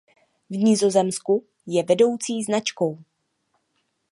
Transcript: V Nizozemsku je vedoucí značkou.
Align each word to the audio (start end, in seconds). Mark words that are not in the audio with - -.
V 0.49 0.55
Nizozemsku 0.57 1.45
je 1.65 1.83
vedoucí 1.83 2.43
značkou. 2.43 3.03